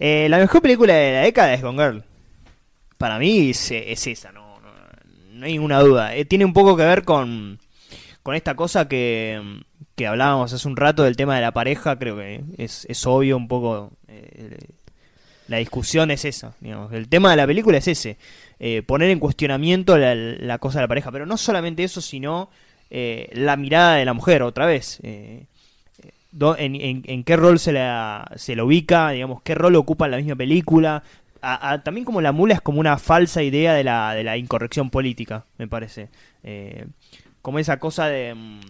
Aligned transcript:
Eh, 0.00 0.28
la 0.30 0.38
mejor 0.38 0.62
película 0.62 0.94
de 0.94 1.12
la 1.12 1.20
década 1.20 1.52
es 1.52 1.60
Gone 1.62 1.82
Girl. 1.82 2.04
Para 2.96 3.18
mí 3.18 3.50
es, 3.50 3.70
es 3.70 4.06
esa, 4.06 4.32
no, 4.32 4.58
no, 4.60 4.68
no 5.34 5.46
hay 5.46 5.52
ninguna 5.52 5.80
duda. 5.80 6.14
Eh, 6.16 6.24
tiene 6.24 6.44
un 6.46 6.52
poco 6.54 6.76
que 6.76 6.84
ver 6.84 7.04
con, 7.04 7.58
con 8.22 8.34
esta 8.34 8.54
cosa 8.54 8.88
que, 8.88 9.40
que 9.96 10.06
hablábamos 10.06 10.52
hace 10.52 10.66
un 10.66 10.76
rato 10.76 11.02
del 11.02 11.16
tema 11.16 11.36
de 11.36 11.42
la 11.42 11.52
pareja. 11.52 11.98
Creo 11.98 12.16
que 12.16 12.42
es, 12.58 12.86
es 12.88 13.06
obvio 13.06 13.36
un 13.36 13.46
poco. 13.46 13.92
eh, 14.08 14.56
la 15.48 15.58
discusión 15.58 16.10
es 16.10 16.24
esa. 16.24 16.54
Digamos. 16.60 16.92
El 16.92 17.08
tema 17.08 17.30
de 17.30 17.36
la 17.36 17.46
película 17.46 17.76
es 17.78 17.88
ese. 17.88 18.16
eh, 18.58 18.82
poner 18.82 19.10
en 19.10 19.18
cuestionamiento 19.18 19.98
la, 19.98 20.14
la 20.14 20.58
cosa 20.58 20.78
de 20.78 20.84
la 20.84 20.88
pareja. 20.88 21.10
Pero 21.12 21.26
no 21.26 21.36
solamente 21.36 21.84
eso, 21.84 22.00
sino 22.00 22.50
la 22.90 23.56
mirada 23.56 23.96
de 23.96 24.04
la 24.04 24.12
mujer, 24.14 24.42
otra 24.42 24.66
vez. 24.66 24.98
Eh, 25.02 25.44
en, 26.58 26.76
en- 27.06 27.24
qué 27.24 27.36
rol 27.36 27.58
se 27.58 27.72
la, 27.72 28.30
se 28.36 28.56
la 28.56 28.64
ubica, 28.64 29.10
digamos, 29.10 29.42
qué 29.42 29.54
rol 29.54 29.76
ocupa 29.76 30.04
en 30.06 30.10
la 30.12 30.16
misma 30.18 30.36
película. 30.36 31.02
También 31.84 32.04
como 32.04 32.20
la 32.20 32.32
mula 32.32 32.54
es 32.54 32.60
como 32.60 32.80
una 32.80 32.98
falsa 32.98 33.42
idea 33.42 33.74
de 33.74 33.84
la, 33.84 34.14
de 34.14 34.24
la 34.24 34.36
incorrección 34.36 34.90
política, 34.90 35.46
me 35.58 35.66
parece. 35.68 36.08
Eh, 36.42 36.86
como 37.42 37.58
esa 37.58 37.78
cosa 37.78 38.06
de, 38.08 38.34
mm, 38.34 38.60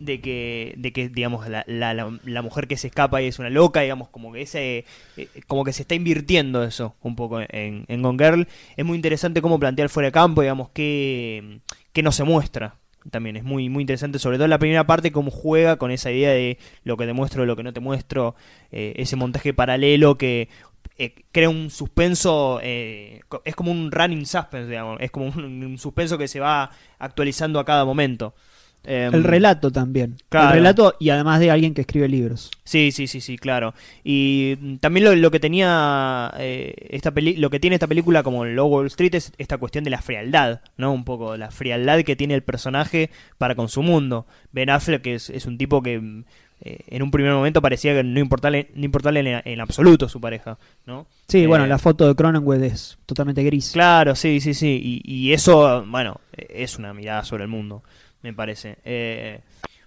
de 0.00 0.20
que, 0.20 0.74
de 0.76 0.92
que 0.92 1.08
digamos, 1.08 1.48
la, 1.48 1.64
la, 1.66 1.94
la- 1.94 2.42
mujer 2.42 2.66
que 2.66 2.76
se 2.76 2.88
escapa 2.88 3.22
y 3.22 3.26
es 3.28 3.38
una 3.38 3.48
loca, 3.50 3.80
digamos, 3.80 4.08
como 4.08 4.32
que 4.32 4.42
ese 4.42 4.84
eh, 5.16 5.28
como 5.46 5.64
que 5.64 5.72
se 5.72 5.82
está 5.82 5.94
invirtiendo 5.94 6.64
eso 6.64 6.96
un 7.02 7.16
poco 7.16 7.40
en, 7.40 7.84
en 7.88 8.02
Gone 8.02 8.22
Girl. 8.22 8.48
Es 8.76 8.84
muy 8.84 8.96
interesante 8.96 9.40
cómo 9.40 9.58
plantea 9.58 9.84
el 9.84 9.88
fuera 9.88 10.08
de 10.08 10.12
campo, 10.12 10.42
digamos, 10.42 10.70
que, 10.70 11.60
que 11.92 12.02
no 12.02 12.12
se 12.12 12.24
muestra. 12.24 12.76
También 13.10 13.36
es 13.36 13.44
muy, 13.44 13.68
muy 13.68 13.82
interesante, 13.82 14.18
sobre 14.18 14.38
todo 14.38 14.48
la 14.48 14.58
primera 14.58 14.86
parte, 14.86 15.12
cómo 15.12 15.30
juega 15.30 15.76
con 15.76 15.90
esa 15.90 16.10
idea 16.10 16.30
de 16.30 16.58
lo 16.84 16.96
que 16.96 17.06
te 17.06 17.12
muestro, 17.12 17.44
lo 17.44 17.56
que 17.56 17.62
no 17.62 17.72
te 17.72 17.80
muestro, 17.80 18.34
eh, 18.72 18.94
ese 18.96 19.16
montaje 19.16 19.52
paralelo 19.52 20.16
que 20.16 20.48
eh, 20.96 21.14
crea 21.32 21.50
un 21.50 21.70
suspenso, 21.70 22.60
eh, 22.62 23.20
es 23.44 23.54
como 23.54 23.72
un 23.72 23.90
running 23.90 24.26
suspense, 24.26 24.68
digamos, 24.70 24.98
es 25.00 25.10
como 25.10 25.26
un 25.26 25.76
suspenso 25.76 26.16
que 26.16 26.28
se 26.28 26.40
va 26.40 26.70
actualizando 26.98 27.58
a 27.58 27.64
cada 27.64 27.84
momento. 27.84 28.34
Em, 28.86 29.14
El 29.14 29.24
relato 29.24 29.70
también. 29.70 30.16
Claro. 30.28 30.48
El 30.48 30.54
relato 30.54 30.94
y 31.00 31.10
además 31.10 31.40
de 31.40 31.50
alguien 31.50 31.72
que 31.74 31.80
escribe 31.82 32.08
libros. 32.08 32.50
Sí, 32.64 32.92
sí, 32.92 33.06
sí, 33.06 33.20
sí, 33.20 33.38
claro. 33.38 33.74
Y 34.02 34.56
mm, 34.60 34.76
también 34.76 35.04
lo, 35.04 35.14
lo 35.14 35.30
que 35.30 35.40
tenía 35.40 36.32
eh, 36.38 36.74
esta 36.90 37.10
peli 37.12 37.36
lo 37.36 37.50
que 37.50 37.60
tiene 37.60 37.76
esta 37.76 37.86
película 37.86 38.22
como 38.22 38.44
Low 38.44 38.66
Wall 38.68 38.86
Street 38.88 39.14
es 39.14 39.32
esta 39.38 39.58
cuestión 39.58 39.84
de 39.84 39.90
la 39.90 40.02
frialdad, 40.02 40.60
¿no? 40.76 40.92
Un 40.92 41.04
poco 41.04 41.36
la 41.36 41.50
frialdad 41.50 42.02
que 42.02 42.16
tiene 42.16 42.34
el 42.34 42.42
personaje 42.42 43.10
para 43.38 43.54
con 43.54 43.68
su 43.68 43.82
mundo. 43.82 44.26
Ben 44.52 44.70
Affleck 44.70 45.02
que 45.02 45.14
es, 45.14 45.30
es 45.30 45.46
un 45.46 45.56
tipo 45.58 45.82
que 45.82 45.98
mm, 45.98 46.24
eh, 46.60 46.78
en 46.88 47.02
un 47.02 47.10
primer 47.10 47.32
momento 47.32 47.60
parecía 47.60 47.94
que 47.94 48.04
no 48.04 48.20
importarle, 48.20 48.70
no 48.74 48.84
importarle 48.84 49.20
en, 49.20 49.42
en 49.44 49.60
absoluto 49.60 50.08
su 50.08 50.20
pareja, 50.20 50.58
¿no? 50.86 51.06
Sí, 51.28 51.42
Eh, 51.42 51.46
bueno, 51.46 51.66
la 51.66 51.78
foto 51.78 52.06
de 52.06 52.14
Cronenweth 52.14 52.62
es 52.62 52.98
totalmente 53.06 53.42
gris. 53.42 53.72
Claro, 53.72 54.14
sí, 54.14 54.40
sí, 54.40 54.54
sí. 54.54 54.80
Y, 55.04 55.28
y 55.28 55.32
eso, 55.32 55.84
bueno, 55.86 56.20
es 56.32 56.78
una 56.78 56.94
mirada 56.94 57.24
sobre 57.24 57.42
el 57.44 57.48
mundo, 57.48 57.82
me 58.24 58.32
parece. 58.32 58.78
Eh, 58.84 59.40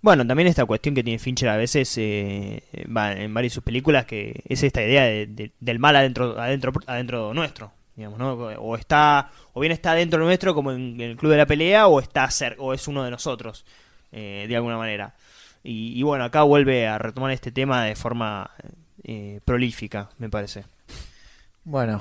bueno, 0.00 0.24
también 0.26 0.46
esta 0.46 0.64
cuestión 0.64 0.94
que 0.94 1.02
tiene 1.02 1.18
Fincher 1.18 1.48
a 1.48 1.56
veces 1.56 1.92
eh, 1.98 2.62
en 2.72 2.94
varias 2.94 3.50
de 3.52 3.54
sus 3.54 3.64
películas, 3.64 4.04
que 4.04 4.42
es 4.46 4.62
esta 4.62 4.82
idea 4.82 5.02
de- 5.04 5.26
de- 5.26 5.52
del 5.58 5.78
mal 5.80 5.96
adentro, 5.96 6.38
adentro, 6.40 6.72
adentro 6.86 7.34
nuestro, 7.34 7.72
digamos, 7.96 8.18
¿no? 8.18 8.34
O 8.34 8.76
está, 8.76 9.30
o 9.54 9.60
bien 9.60 9.72
está 9.72 9.94
dentro 9.94 10.20
nuestro 10.22 10.54
como 10.54 10.70
en, 10.72 11.00
el 11.00 11.16
club 11.16 11.32
de 11.32 11.38
la 11.38 11.46
pelea, 11.46 11.88
o 11.88 11.98
está 12.00 12.26
cer- 12.26 12.54
o 12.58 12.72
es 12.74 12.86
uno 12.86 13.02
de 13.02 13.10
nosotros, 13.10 13.64
eh, 14.12 14.44
de 14.48 14.54
alguna 14.56 14.76
manera. 14.76 15.14
Y, 15.64 15.98
y 15.98 16.02
bueno, 16.04 16.22
acá 16.24 16.42
vuelve 16.44 16.86
a 16.86 16.98
retomar 16.98 17.32
este 17.32 17.50
tema 17.50 17.82
de 17.84 17.96
forma 17.96 18.50
eh, 19.02 19.40
prolífica, 19.44 20.10
me 20.18 20.28
parece. 20.28 20.64
Bueno, 21.64 21.96